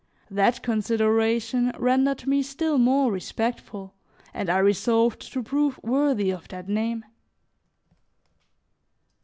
That 0.31 0.63
consideration 0.63 1.71
rendered 1.77 2.25
me 2.25 2.41
still 2.41 2.79
more 2.79 3.11
respectful 3.11 3.93
and 4.33 4.49
I 4.49 4.57
resolved 4.57 5.31
to 5.31 5.43
prove 5.43 5.79
worthy 5.83 6.31
of 6.31 6.47
that 6.47 6.67
name. 6.67 7.05